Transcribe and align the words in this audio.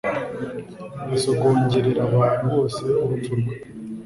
asogongerera 1.15 2.01
abantu 2.09 2.45
bose 2.53 2.83
urupfu 3.03 3.31
rwe 3.39 3.55